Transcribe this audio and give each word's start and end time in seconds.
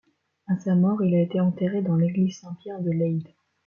À 0.47 0.57
sa 0.57 0.73
mort, 0.73 1.03
il 1.03 1.13
a 1.13 1.21
été 1.21 1.39
enterré 1.39 1.83
dans 1.83 1.95
l’église 1.95 2.39
Saint-Pierre 2.39 2.79
de 2.81 2.89
Leyde. 2.89 3.27